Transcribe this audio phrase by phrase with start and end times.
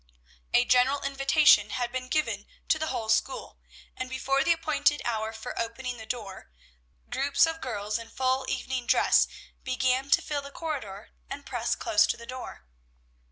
[0.51, 3.59] A general invitation had been given to the whole school,
[3.95, 6.49] and before the appointed hour for opening the door,
[7.11, 9.27] groups of girls in full evening dress
[9.63, 12.65] began to fill the corridor and press close to the door.